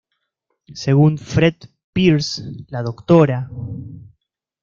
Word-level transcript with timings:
Según 0.73 1.19
Fred 1.19 1.57
Pearce, 1.93 2.41
la 2.69 2.81
Dra. 2.81 3.47